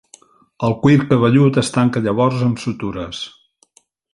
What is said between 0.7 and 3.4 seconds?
cuir cabellut es tanca llavors amb sutures.